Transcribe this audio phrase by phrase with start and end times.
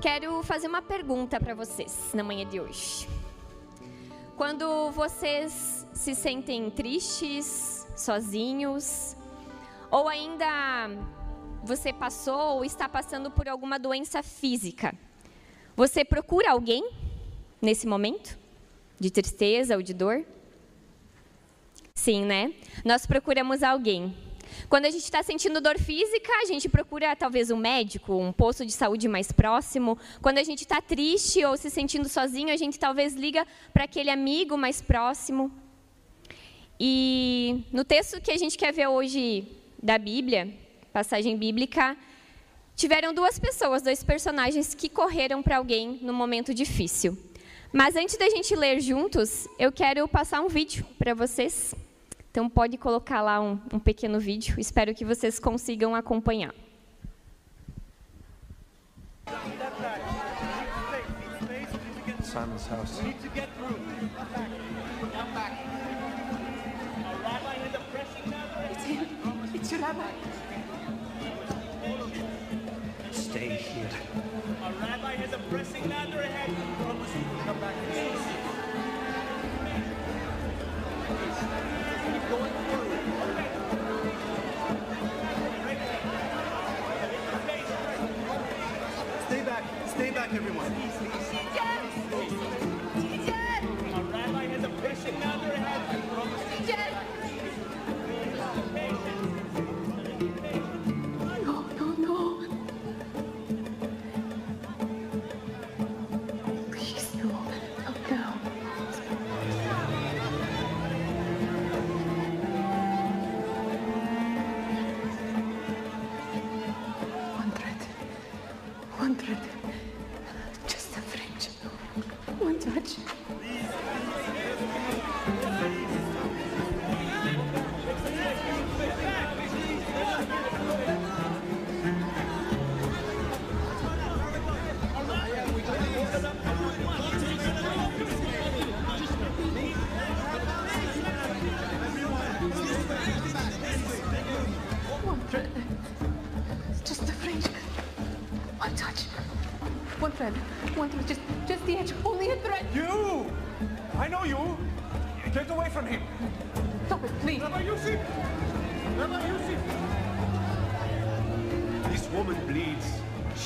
[0.00, 3.08] Quero fazer uma pergunta para vocês na manhã de hoje.
[4.36, 9.16] Quando vocês se sentem tristes, sozinhos,
[9.90, 10.88] ou ainda
[11.64, 14.94] você passou ou está passando por alguma doença física,
[15.74, 16.88] você procura alguém
[17.60, 18.38] nesse momento
[19.00, 20.24] de tristeza ou de dor?
[21.92, 22.54] Sim, né?
[22.84, 24.16] Nós procuramos alguém.
[24.68, 28.64] Quando a gente está sentindo dor física, a gente procura talvez um médico, um posto
[28.64, 29.98] de saúde mais próximo.
[30.20, 34.10] Quando a gente está triste ou se sentindo sozinho, a gente talvez liga para aquele
[34.10, 35.50] amigo mais próximo.
[36.80, 39.46] E no texto que a gente quer ver hoje
[39.82, 40.48] da Bíblia,
[40.92, 41.96] passagem bíblica,
[42.76, 47.18] tiveram duas pessoas, dois personagens que correram para alguém no momento difícil.
[47.72, 51.74] Mas antes da gente ler juntos, eu quero passar um vídeo para vocês.
[52.38, 54.60] Então pode colocar lá um, um pequeno vídeo.
[54.60, 56.54] Espero que vocês consigam acompanhar.
[62.22, 63.00] Simon's house.
[69.52, 70.12] It's your rabbi.
[73.10, 73.90] Stay here.
[74.62, 76.54] A rabbi has a pressing matter ahead.
[76.84, 78.17] Promise you will come back.
[90.34, 91.27] Everyone.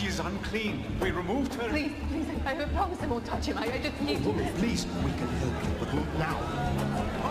[0.02, 0.84] She is unclean.
[1.00, 1.68] We removed her.
[1.68, 2.26] Please, please.
[2.44, 3.56] I, I promise I won't touch him.
[3.56, 4.30] I, I just need to.
[4.30, 7.21] Oh, please, we can help you, but not now.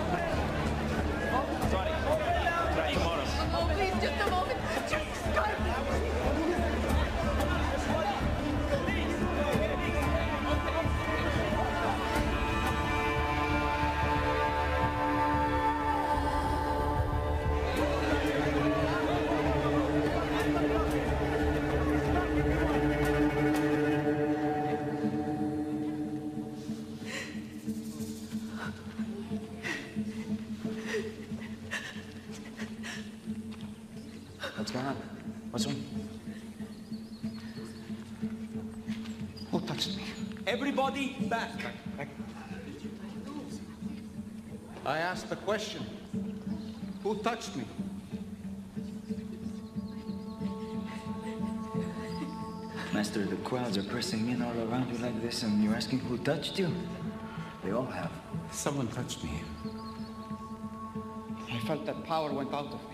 [41.97, 42.07] Back.
[44.85, 45.85] I asked the question.
[47.03, 47.66] Who touched me?
[52.94, 56.18] Master, the crowds are pressing in all around you like this, and you're asking who
[56.18, 56.69] touched you?
[57.63, 58.12] They all have.
[58.51, 59.41] Someone touched me.
[61.51, 62.91] I felt that power went out of me.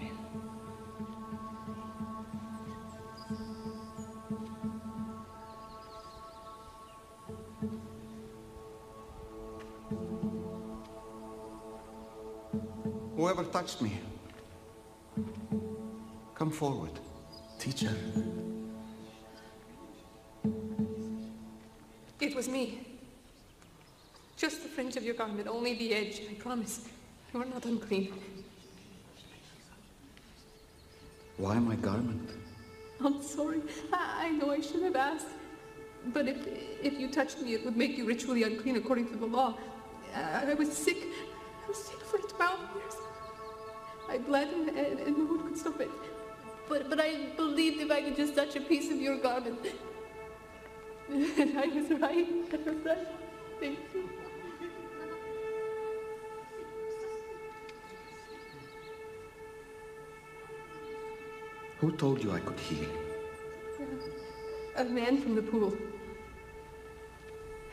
[13.58, 13.92] Touched me,
[16.36, 16.92] come forward.
[17.58, 17.96] Teacher.
[22.20, 22.86] It was me.
[24.38, 26.88] Just the fringe of your garment, only the edge, I promise.
[27.34, 28.14] You are not unclean.
[31.38, 32.30] Why my garment?
[33.04, 33.62] I'm sorry.
[33.92, 35.34] I, I know I should have asked.
[36.14, 36.38] But if,
[36.84, 39.58] if you touched me, it would make you ritually unclean according to the law.
[40.16, 40.98] I, I was sick.
[41.66, 43.07] I was sick for 12 years.
[44.10, 45.90] I bled and, and, and no one could stop it.
[46.70, 49.60] But, but I believed if I could just touch a piece of your garment.
[51.10, 52.28] I was right.
[52.54, 53.08] I was right.
[53.60, 54.10] Thank you.
[61.80, 62.90] Who told you I could heal?
[64.78, 65.74] A man from the pool.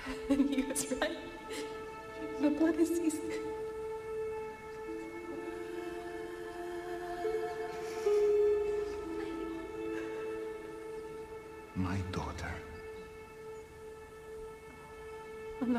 [0.28, 1.16] And he was right.
[2.40, 3.22] The blood has ceased.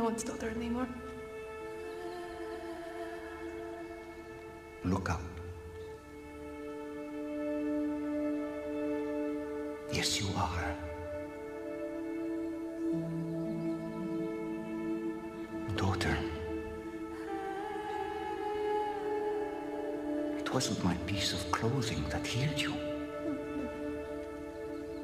[0.06, 0.88] One's daughter anymore.
[4.84, 5.22] Look up.
[9.92, 10.68] Yes, you are.
[15.76, 16.16] Daughter.
[20.38, 22.76] It wasn't my piece of clothing that healed you.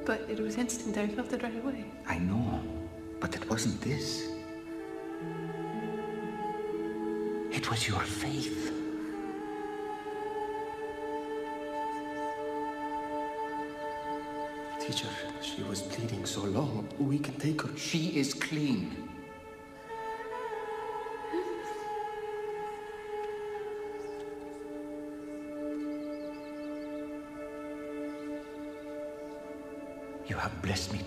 [0.06, 0.96] But it was instant.
[0.98, 1.86] I felt it right away.
[2.06, 2.62] I know,
[3.20, 4.41] but it wasn't this.
[7.72, 8.74] Was your faith.
[14.82, 15.08] Teacher,
[15.42, 16.86] she was bleeding so long.
[17.00, 17.70] We can take her.
[17.78, 18.92] She is clean.
[30.28, 31.00] You have blessed me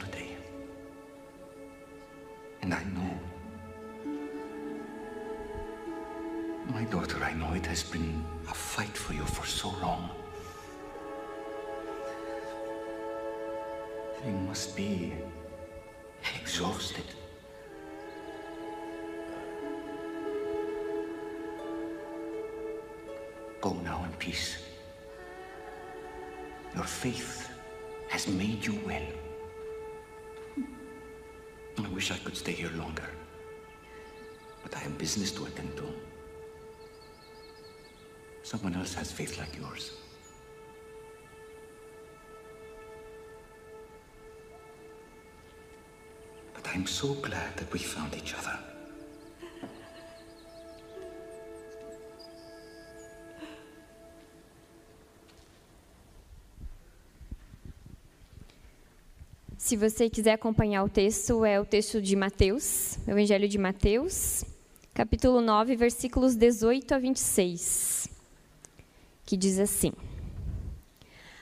[14.26, 15.12] You must be
[16.41, 17.05] exhausted.
[23.61, 24.56] Go now in peace.
[26.75, 27.50] Your faith
[28.09, 29.06] has made you well.
[31.79, 33.09] I wish I could stay here longer.
[34.62, 35.85] But I have business to attend to.
[38.43, 39.93] Someone else has faith like yours.
[46.85, 48.59] I'm so glad that we found each other.
[59.57, 64.45] Se você quiser acompanhar o texto, é o texto de Mateus, Evangelho de Mateus,
[64.93, 68.09] capítulo 9, versículos 18 a 26,
[69.25, 69.95] que diz assim: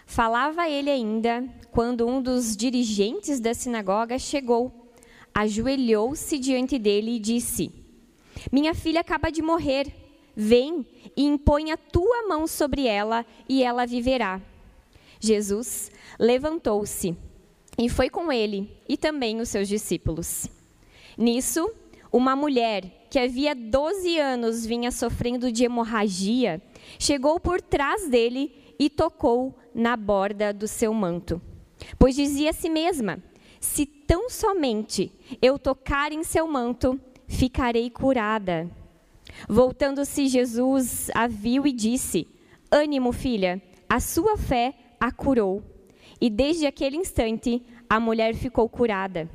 [0.07, 4.82] Falava ele ainda quando um dos dirigentes da sinagoga chegou,
[5.35, 7.71] ajoelhou-se diante dele e disse:
[8.51, 9.93] Minha filha acaba de morrer.
[10.35, 14.41] Vem e impõe a tua mão sobre ela e ela viverá.
[15.21, 17.15] Jesus levantou-se
[17.79, 20.49] e foi com ele e também os seus discípulos.
[21.17, 21.71] Nisso,
[22.11, 26.63] uma mulher que havia 12 anos vinha sofrendo de hemorragia,
[26.99, 31.41] chegou por trás dele e tocou na borda do seu manto.
[31.99, 33.23] Pois dizia a si mesma:
[33.63, 38.69] Se tão somente eu tocar em seu manto, ficarei curada.
[39.49, 42.27] Voltando-se, Jesus a viu e disse:
[42.71, 45.63] Ânimo, filha, a sua fé a curou.
[46.21, 49.31] E desde aquele instante, a mulher ficou curada.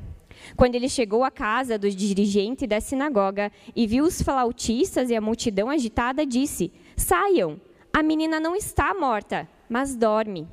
[0.57, 5.21] Quando ele chegou à casa do dirigente da sinagoga e viu os flautistas e a
[5.21, 7.61] multidão agitada, disse: Saiam,
[7.93, 10.45] a menina não está morta, mas dorme.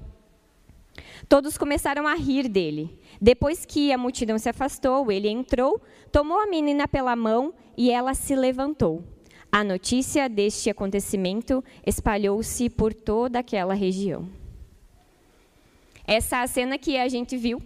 [1.28, 2.98] Todos começaram a rir dele.
[3.20, 5.80] Depois que a multidão se afastou, ele entrou,
[6.10, 9.02] tomou a menina pela mão e ela se levantou.
[9.50, 14.28] A notícia deste acontecimento espalhou-se por toda aquela região.
[16.06, 17.62] Essa cena que a gente viu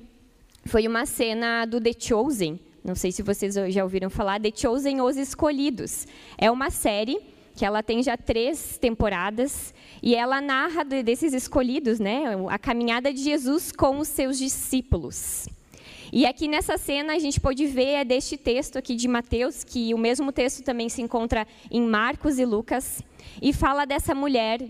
[0.65, 2.61] foi uma cena do The Chosen.
[2.85, 6.07] Não sei se vocês já ouviram falar, The Chosen, Os Escolhidos.
[6.37, 7.19] É uma série
[7.59, 13.21] que ela tem já três temporadas e ela narra desses escolhidos, né, a caminhada de
[13.21, 15.49] Jesus com os seus discípulos.
[16.13, 19.93] E aqui nessa cena a gente pode ver é deste texto aqui de Mateus, que
[19.93, 23.03] o mesmo texto também se encontra em Marcos e Lucas,
[23.43, 24.61] e fala dessa mulher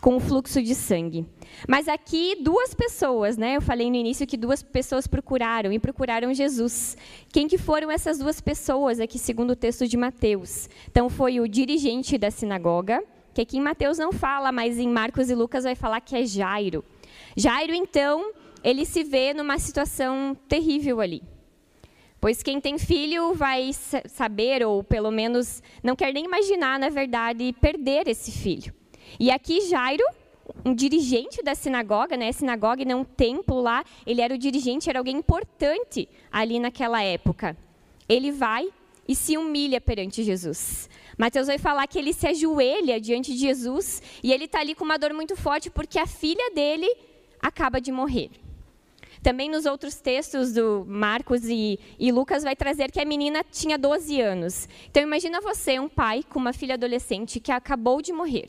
[0.00, 1.26] com o fluxo de sangue.
[1.68, 3.56] Mas aqui duas pessoas, né?
[3.56, 6.96] Eu falei no início que duas pessoas procuraram e procuraram Jesus.
[7.32, 10.68] Quem que foram essas duas pessoas aqui segundo o texto de Mateus?
[10.90, 13.02] Então foi o dirigente da sinagoga,
[13.34, 16.24] que aqui em Mateus não fala, mas em Marcos e Lucas vai falar que é
[16.24, 16.84] Jairo.
[17.36, 21.22] Jairo então, ele se vê numa situação terrível ali.
[22.20, 27.54] Pois quem tem filho vai saber, ou pelo menos não quer nem imaginar, na verdade,
[27.60, 28.74] perder esse filho.
[29.18, 30.04] E aqui Jairo,
[30.64, 32.32] um dirigente da sinagoga, né?
[32.32, 37.56] Sinagoga não um templo lá, ele era o dirigente, era alguém importante ali naquela época.
[38.08, 38.68] Ele vai
[39.06, 40.88] e se humilha perante Jesus.
[41.16, 44.84] Mateus vai falar que ele se ajoelha diante de Jesus e ele está ali com
[44.84, 46.88] uma dor muito forte porque a filha dele
[47.40, 48.30] acaba de morrer.
[49.22, 53.76] Também nos outros textos do Marcos e, e, Lucas vai trazer que a menina tinha
[53.76, 54.68] 12 anos.
[54.88, 58.46] Então imagina você, um pai com uma filha adolescente que acabou de morrer.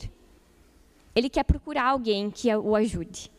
[1.14, 3.30] Ele quer procurar alguém que o ajude.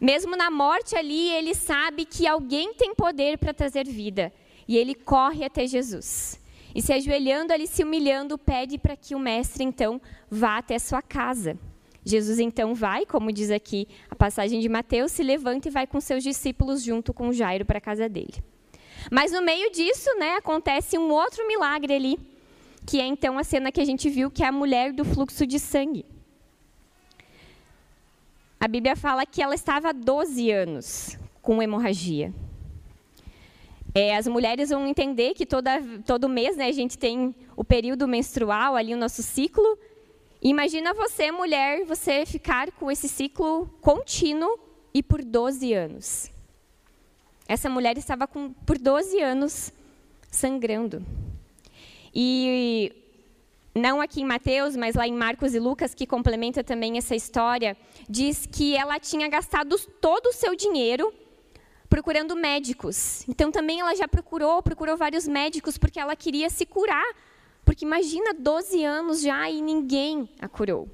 [0.00, 4.32] Mesmo na morte ali, ele sabe que alguém tem poder para trazer vida.
[4.66, 6.40] E ele corre até Jesus.
[6.74, 10.00] E se ajoelhando ali, se humilhando, pede para que o mestre então
[10.30, 11.58] vá até sua casa.
[12.04, 16.00] Jesus então vai, como diz aqui a passagem de Mateus, se levanta e vai com
[16.00, 18.34] seus discípulos junto com Jairo para a casa dele.
[19.10, 22.18] Mas no meio disso, né, acontece um outro milagre ali,
[22.86, 25.46] que é então a cena que a gente viu, que é a mulher do fluxo
[25.46, 26.04] de sangue.
[28.60, 32.32] A Bíblia fala que ela estava há 12 anos com hemorragia.
[33.94, 38.06] É, as mulheres vão entender que toda, todo mês né, a gente tem o período
[38.06, 39.78] menstrual ali, o nosso ciclo,
[40.40, 44.56] Imagina você, mulher, você ficar com esse ciclo contínuo
[44.94, 46.30] e por 12 anos.
[47.48, 49.72] Essa mulher estava com, por 12 anos
[50.30, 51.04] sangrando.
[52.14, 52.92] E
[53.74, 57.76] não aqui em Mateus, mas lá em Marcos e Lucas, que complementa também essa história,
[58.08, 61.12] diz que ela tinha gastado todo o seu dinheiro
[61.88, 63.24] procurando médicos.
[63.28, 67.04] Então também ela já procurou, procurou vários médicos porque ela queria se curar
[67.68, 70.88] porque imagina 12 anos já e ninguém a curou.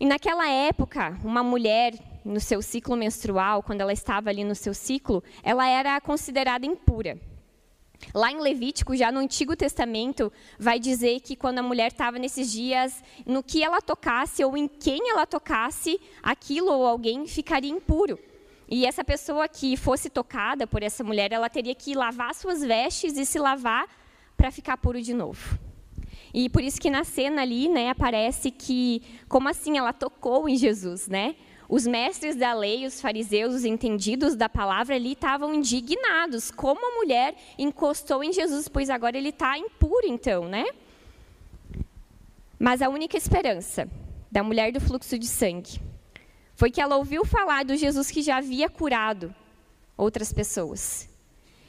[0.00, 1.92] E naquela época, uma mulher
[2.24, 7.20] no seu ciclo menstrual, quando ela estava ali no seu ciclo, ela era considerada impura.
[8.14, 12.50] Lá em Levítico, já no Antigo Testamento, vai dizer que quando a mulher estava nesses
[12.50, 18.18] dias, no que ela tocasse ou em quem ela tocasse, aquilo ou alguém ficaria impuro.
[18.68, 23.16] E essa pessoa que fosse tocada por essa mulher, ela teria que lavar suas vestes
[23.16, 23.86] e se lavar
[24.36, 25.58] para ficar puro de novo.
[26.34, 30.56] E por isso que na cena ali, né, aparece que como assim ela tocou em
[30.56, 31.36] Jesus, né?
[31.74, 36.50] Os mestres da lei, os fariseus, os entendidos da palavra ali estavam indignados.
[36.50, 40.66] Como a mulher encostou em Jesus, pois agora ele está impuro, então, né?
[42.58, 43.88] Mas a única esperança
[44.30, 45.80] da mulher do fluxo de sangue
[46.54, 49.34] foi que ela ouviu falar do Jesus que já havia curado
[49.96, 51.08] outras pessoas.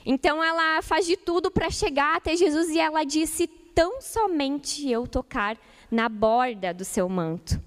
[0.05, 5.07] Então ela faz de tudo para chegar até Jesus e ela disse: tão somente eu
[5.07, 5.57] tocar
[5.89, 7.57] na borda do seu manto.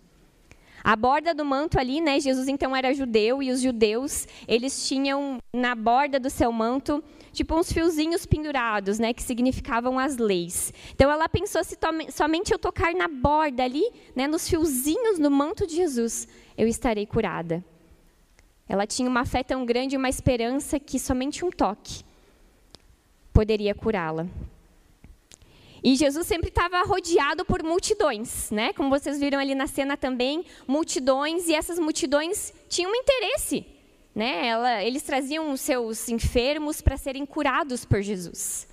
[0.87, 2.21] A borda do manto ali, né?
[2.21, 7.03] Jesus então era judeu e os judeus, eles tinham na borda do seu manto,
[7.33, 10.73] tipo uns fiozinhos pendurados, né, que significavam as leis.
[10.95, 11.77] Então ela pensou se
[12.13, 17.05] somente eu tocar na borda ali, né, nos fiozinhos no manto de Jesus, eu estarei
[17.05, 17.65] curada.
[18.69, 22.05] Ela tinha uma fé tão grande, uma esperança que somente um toque
[23.33, 24.29] poderia curá-la.
[25.87, 28.73] E Jesus sempre estava rodeado por multidões, né?
[28.73, 33.65] Como vocês viram ali na cena também, multidões, e essas multidões tinham um interesse,
[34.13, 34.49] né?
[34.49, 38.67] Ela, eles traziam os seus enfermos para serem curados por Jesus.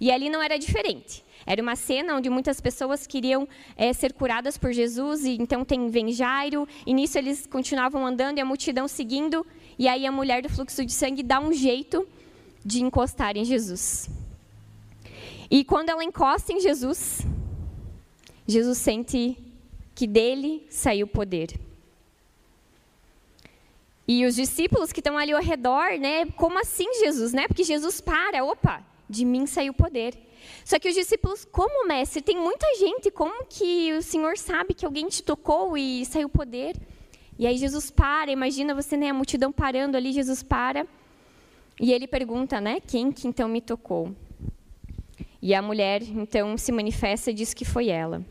[0.00, 1.24] E ali não era diferente.
[1.44, 5.88] Era uma cena onde muitas pessoas queriam é, ser curadas por Jesus, e então tem
[5.88, 9.44] vem Jairo, e nisso eles continuavam andando e a multidão seguindo,
[9.76, 12.06] e aí a mulher do fluxo de sangue dá um jeito
[12.64, 14.08] de encostar em Jesus.
[15.50, 17.26] E quando ela encosta em Jesus,
[18.46, 19.36] Jesus sente
[19.94, 21.58] que dele saiu poder.
[24.06, 26.26] E os discípulos que estão ali ao redor, né?
[26.36, 27.46] Como assim, Jesus, né?
[27.48, 30.16] Porque Jesus para, opa, de mim saiu poder.
[30.64, 34.86] Só que os discípulos, como mestre, tem muita gente, como que o Senhor sabe que
[34.86, 36.76] alguém te tocou e saiu poder?
[37.38, 40.86] E aí Jesus para, imagina você, né, a multidão parando ali, Jesus para
[41.80, 44.14] e ele pergunta, né, quem que então me tocou?
[45.42, 48.24] E a mulher então se manifesta e diz que foi ela.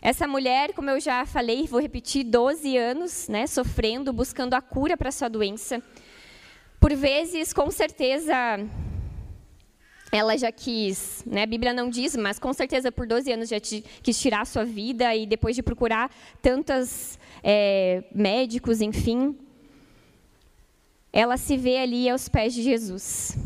[0.00, 4.96] Essa mulher, como eu já falei, vou repetir, 12 anos, né, sofrendo, buscando a cura
[4.96, 5.80] para sua doença.
[6.80, 8.34] Por vezes, com certeza,
[10.10, 13.60] ela já quis, né, a Bíblia não diz, mas com certeza por 12 anos já
[13.60, 19.38] quis tirar a sua vida e depois de procurar tantos é, médicos, enfim,
[21.12, 23.36] ela se vê ali aos pés de Jesus.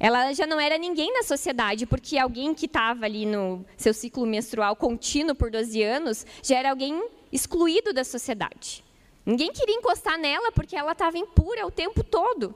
[0.00, 4.24] Ela já não era ninguém na sociedade, porque alguém que estava ali no seu ciclo
[4.26, 8.84] menstrual contínuo por 12 anos já era alguém excluído da sociedade.
[9.26, 12.54] Ninguém queria encostar nela porque ela estava impura o tempo todo.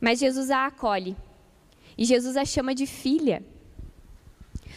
[0.00, 1.16] Mas Jesus a acolhe.
[1.96, 3.42] E Jesus a chama de filha.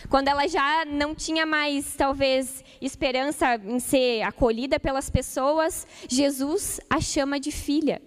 [0.10, 7.02] Quando ela já não tinha mais, talvez, esperança em ser acolhida pelas pessoas, Jesus a
[7.02, 8.02] chama de filha.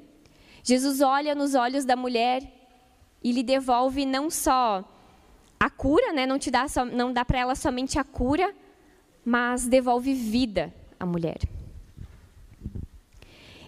[0.62, 2.62] Jesus olha nos olhos da mulher
[3.23, 4.85] e lhe devolve não só
[5.59, 6.26] a cura, né?
[6.26, 8.52] não, te dá não dá para ela somente a cura,
[9.25, 11.38] mas devolve vida à mulher.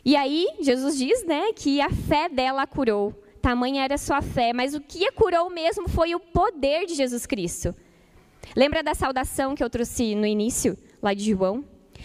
[0.04, 3.14] E aí, Jesus diz, né, que a fé dela a curou.
[3.40, 7.26] Tamanha era sua fé, mas o que a curou mesmo foi o poder de Jesus
[7.26, 7.74] Cristo.
[8.54, 11.64] Lembra da saudação que eu trouxe no início, lá de João?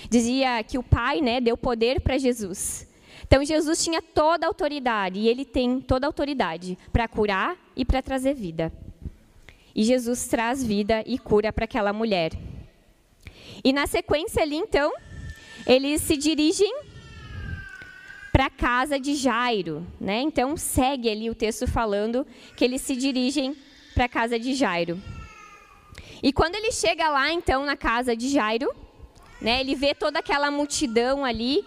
[0.09, 2.88] Dizia que o Pai, né, deu poder para Jesus.
[3.29, 7.85] Então Jesus tinha toda a autoridade e ele tem toda a autoridade para curar e
[7.85, 8.73] para trazer vida.
[9.75, 12.31] E Jesus traz vida e cura para aquela mulher.
[13.63, 14.91] E na sequência ali, então,
[15.67, 16.73] eles se dirigem
[18.31, 20.21] para a casa de Jairo, né?
[20.21, 23.55] Então segue ali o texto falando que eles se dirigem
[23.93, 24.99] para a casa de Jairo.
[26.23, 28.73] E quando ele chega lá, então, na casa de Jairo,
[29.39, 31.63] né, ele vê toda aquela multidão ali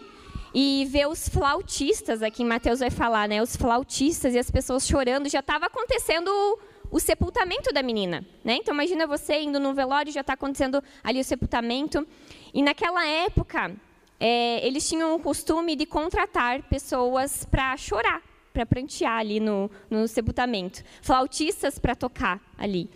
[0.54, 4.86] e vê os flautistas, aqui em Mateus vai falar, né, os flautistas e as pessoas
[4.86, 5.28] chorando.
[5.28, 8.56] Já estava acontecendo o, o, sepultamento da menina, né?
[8.56, 12.06] Então imagina você indo no velório, já está acontecendo ali o sepultamento.
[12.52, 13.74] E naquela época,
[14.20, 18.20] é, eles tinham o costume de contratar pessoas para chorar,
[18.52, 22.90] para prantear ali no, no sepultamento, flautistas para tocar ali.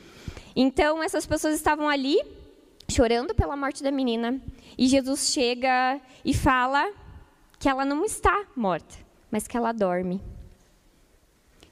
[0.55, 2.21] Então essas pessoas estavam ali
[2.89, 4.41] chorando pela morte da menina
[4.79, 6.89] e Jesus chega e fala
[7.67, 8.95] que ela não está morta,
[9.29, 10.23] mas que ela dorme.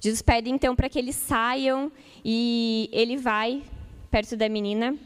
[0.01, 1.93] Jesus pede então para que eles saiam
[2.25, 3.63] e ele vai
[4.11, 4.97] perto da menina.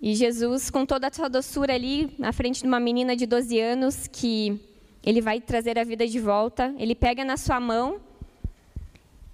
[0.00, 3.60] E Jesus, com toda a sua doçura ali, na frente de uma menina de 12
[3.60, 4.58] anos, que
[5.04, 8.00] ele vai trazer a vida de volta, ele pega na sua mão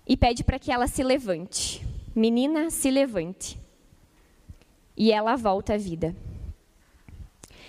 [0.08, 1.86] e pede para que ela se levante.
[2.16, 3.56] Menina, se levante.
[4.96, 6.16] E ela volta à vida.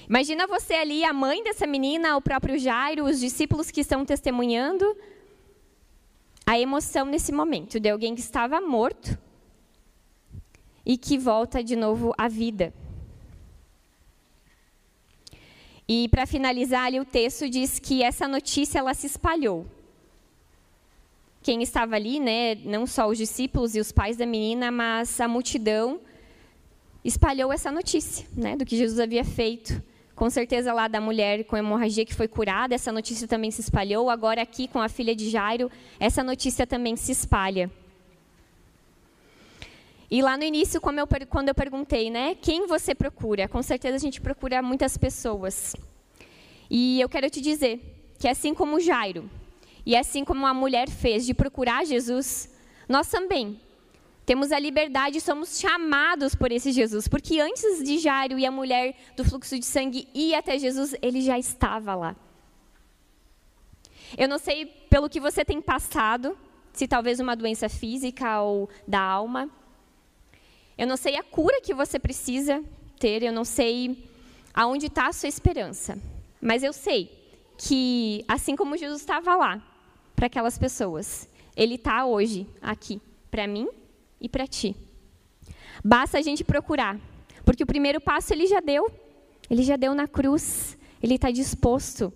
[0.07, 4.95] Imagina você ali, a mãe dessa menina, o próprio Jairo, os discípulos que estão testemunhando
[6.45, 9.17] a emoção nesse momento de alguém que estava morto
[10.85, 12.73] e que volta de novo à vida.
[15.87, 19.65] E para finalizar ali o texto diz que essa notícia ela se espalhou.
[21.41, 25.27] Quem estava ali, né, não só os discípulos e os pais da menina, mas a
[25.27, 25.99] multidão
[27.03, 29.81] espalhou essa notícia, né, do que Jesus havia feito.
[30.23, 34.09] Com certeza lá da mulher com hemorragia que foi curada, essa notícia também se espalhou.
[34.09, 37.69] Agora aqui com a filha de Jairo, essa notícia também se espalha.
[40.09, 43.49] E lá no início, eu, quando eu perguntei, né, quem você procura?
[43.49, 45.75] Com certeza a gente procura muitas pessoas.
[46.69, 47.81] E eu quero te dizer
[48.17, 49.29] que assim como Jairo,
[49.85, 52.49] e assim como a mulher fez de procurar Jesus,
[52.87, 53.59] nós também
[54.25, 58.51] temos a liberdade e somos chamados por esse Jesus, porque antes de Jairo e a
[58.51, 62.15] mulher do fluxo de sangue ir até Jesus, ele já estava lá.
[64.17, 66.37] Eu não sei pelo que você tem passado,
[66.71, 69.49] se talvez uma doença física ou da alma.
[70.77, 72.63] Eu não sei a cura que você precisa
[72.99, 74.07] ter, eu não sei
[74.53, 75.97] aonde está a sua esperança.
[76.39, 77.11] Mas eu sei
[77.57, 79.61] que, assim como Jesus estava lá
[80.15, 83.67] para aquelas pessoas, Ele está hoje aqui para mim
[84.23, 84.75] e para ti.
[85.83, 86.97] Basta a gente procurar,
[87.43, 88.89] porque o primeiro passo ele já deu,
[89.49, 92.11] ele já deu na cruz, ele está disposto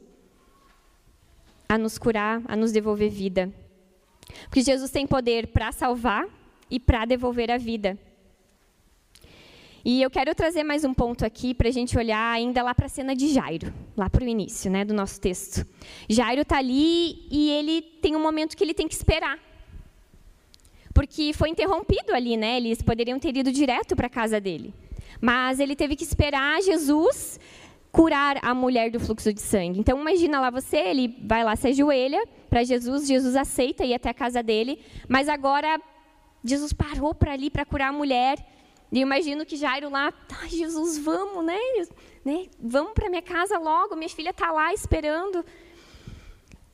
[1.67, 3.53] a nos curar, a nos devolver vida.
[4.45, 6.25] Porque Jesus tem poder para salvar
[6.71, 7.97] e para devolver a vida.
[9.83, 12.87] E eu quero trazer mais um ponto aqui para a gente olhar ainda lá para
[12.87, 15.65] a cena de Jairo, lá para o início né, do nosso texto.
[16.09, 19.39] Jairo está ali e ele tem um momento que ele tem que esperar
[20.97, 22.57] porque foi interrompido ali, né?
[22.57, 24.73] Eles poderiam ter ido direto para a casa dele.
[25.21, 27.39] Mas ele teve que esperar Jesus
[27.91, 29.79] curar a mulher do fluxo de sangue.
[29.79, 34.09] Então imagina lá você, ele vai lá, se ajoelha para Jesus, Jesus aceita ir até
[34.09, 35.79] a casa dele, mas agora
[36.43, 38.43] Jesus parou para ali para curar a mulher.
[38.91, 41.59] E imagino que Jairo lá, ai Jesus, vamos, né?
[42.25, 42.47] né?
[42.59, 45.45] Vamos para minha casa logo, minha filha está lá esperando.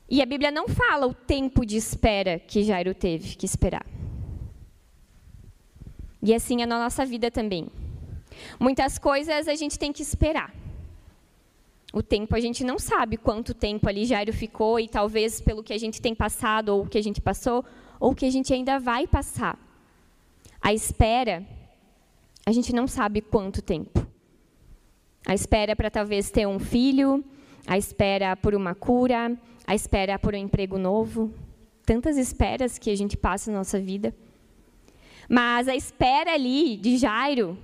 [0.08, 3.84] E a Bíblia não fala o tempo de espera que Jairo teve que esperar.
[6.24, 7.68] E assim é na nossa vida também.
[8.58, 10.54] Muitas coisas a gente tem que esperar.
[11.92, 15.74] O tempo a gente não sabe quanto tempo ali Jairo ficou e talvez pelo que
[15.74, 17.62] a gente tem passado ou o que a gente passou
[18.00, 19.58] ou o que a gente ainda vai passar.
[20.62, 21.46] A espera,
[22.46, 24.04] a gente não sabe quanto tempo.
[25.26, 27.22] A espera para talvez ter um filho,
[27.66, 31.30] a espera por uma cura, a espera por um emprego novo.
[31.84, 34.14] Tantas esperas que a gente passa na nossa vida.
[35.28, 37.58] Mas a espera ali de Jairo,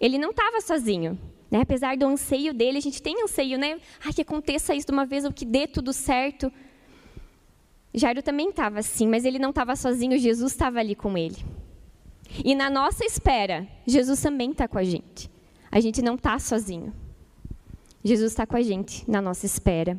[0.00, 1.18] ele não estava sozinho.
[1.50, 1.60] Né?
[1.60, 3.78] Apesar do anseio dele, a gente tem anseio, né?
[4.04, 6.52] Ai, que aconteça isso de uma vez, ou que dê tudo certo.
[7.94, 11.36] Jairo também estava assim, mas ele não estava sozinho, Jesus estava ali com ele.
[12.44, 15.30] E na nossa espera, Jesus também está com a gente.
[15.70, 16.92] A gente não está sozinho.
[18.04, 19.98] Jesus está com a gente na nossa espera.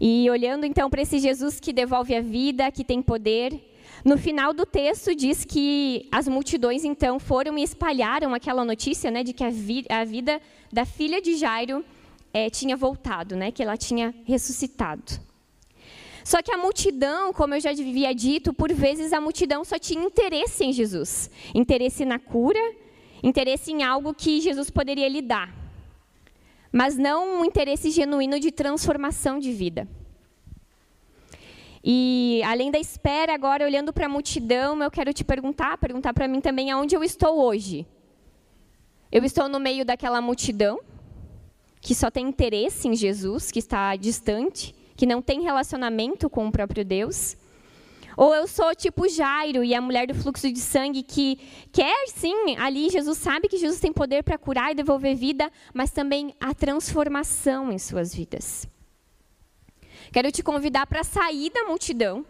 [0.00, 3.60] E olhando então para esse Jesus que devolve a vida, que tem poder,
[4.08, 9.22] no final do texto diz que as multidões então foram e espalharam aquela notícia, né,
[9.22, 10.40] de que a, vi a vida
[10.72, 11.84] da filha de Jairo
[12.32, 15.20] é, tinha voltado, né, que ela tinha ressuscitado.
[16.24, 20.02] Só que a multidão, como eu já havia dito, por vezes a multidão só tinha
[20.02, 22.60] interesse em Jesus, interesse na cura,
[23.22, 25.54] interesse em algo que Jesus poderia lhe dar,
[26.72, 29.86] mas não um interesse genuíno de transformação de vida.
[31.90, 36.28] E além da espera, agora olhando para a multidão, eu quero te perguntar, perguntar para
[36.28, 37.86] mim também aonde eu estou hoje.
[39.10, 40.78] Eu estou no meio daquela multidão
[41.80, 46.52] que só tem interesse em Jesus, que está distante, que não tem relacionamento com o
[46.52, 47.38] próprio Deus.
[48.18, 51.38] Ou eu sou tipo Jairo e a mulher do fluxo de sangue que
[51.72, 55.90] quer sim, ali Jesus sabe que Jesus tem poder para curar e devolver vida, mas
[55.90, 58.68] também a transformação em suas vidas.
[60.12, 62.24] Quero te convidar para sair da multidão.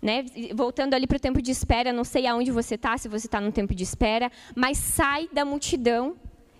[0.00, 0.24] Né?
[0.54, 3.40] Voltando ali para o tempo de espera, não sei aonde você está, se você está
[3.40, 6.16] no tempo de espera, mas sai da multidão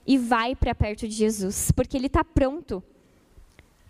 [0.07, 2.83] e vai para perto de Jesus, porque Ele está pronto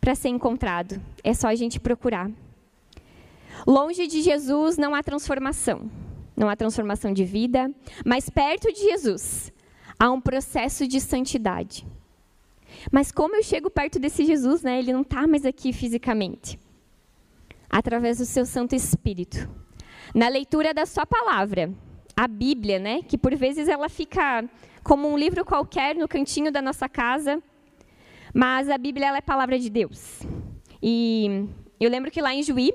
[0.01, 1.01] para ser encontrado.
[1.23, 2.31] É só a gente procurar.
[3.67, 5.91] Longe de Jesus não há transformação,
[6.37, 7.71] não há transformação de vida,
[8.05, 9.53] mas perto de Jesus
[9.99, 11.87] há um processo de santidade.
[12.91, 14.79] Mas como eu chego perto desse Jesus, né?
[14.79, 16.59] Ele não está mais aqui fisicamente.
[17.69, 19.49] Através do seu Santo Espírito.
[20.15, 21.73] Na leitura da sua palavra,
[22.17, 23.03] a Bíblia, né?
[23.03, 24.49] Que por vezes ela fica
[24.83, 27.43] como um livro qualquer no cantinho da nossa casa,
[28.33, 30.21] mas a Bíblia ela é palavra de Deus.
[30.81, 31.49] E
[31.81, 32.73] eu lembro que lá em Juí,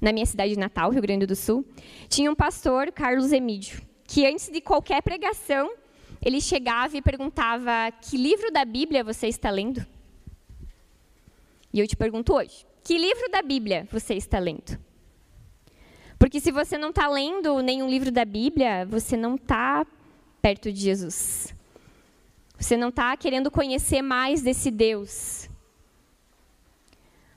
[0.00, 1.64] na minha cidade natal, Rio Grande do Sul,
[2.08, 5.72] tinha um pastor, Carlos Emídio, que antes de qualquer pregação,
[6.24, 9.84] ele chegava e perguntava: Que livro da Bíblia você está lendo?
[11.70, 14.78] E eu te pergunto hoje: Que livro da Bíblia você está lendo?
[16.18, 19.86] Porque se você não está lendo nenhum livro da Bíblia, você não está
[20.40, 21.54] perto de Jesus.
[22.58, 25.50] Você não está querendo conhecer mais desse Deus.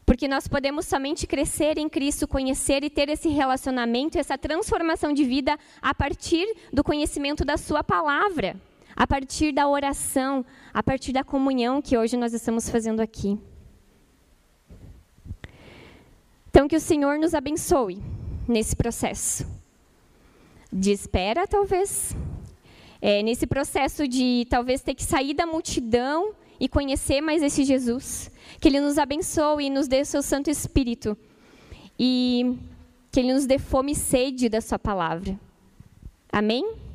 [0.05, 5.25] Porque nós podemos somente crescer em Cristo, conhecer e ter esse relacionamento, essa transformação de
[5.25, 8.55] vida a partir do conhecimento da Sua palavra
[8.97, 13.37] a partir da oração, a partir da comunhão que hoje nós estamos fazendo aqui.
[16.49, 18.01] Então, que o Senhor nos abençoe
[18.47, 19.45] nesse processo
[20.73, 22.17] de espera, talvez,
[22.99, 28.31] é, nesse processo de talvez ter que sair da multidão e conhecer mais esse Jesus.
[28.59, 31.15] Que Ele nos abençoe e nos dê o seu Santo Espírito.
[31.99, 32.57] E
[33.11, 35.39] que Ele nos dê fome e sede da Sua palavra.
[36.31, 36.86] Amém?